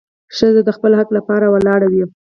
ښځه 0.35 0.61
د 0.65 0.69
خپل 0.77 0.91
حق 0.99 1.09
لپاره 1.17 1.45
ولاړه 1.53 1.87
وي. 1.93 2.03